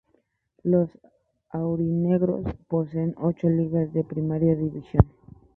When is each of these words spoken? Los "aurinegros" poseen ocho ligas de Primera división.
Los 0.63 0.89
"aurinegros" 1.51 2.43
poseen 2.67 3.13
ocho 3.19 3.47
ligas 3.49 3.93
de 3.93 4.03
Primera 4.03 4.55
división. 4.55 5.07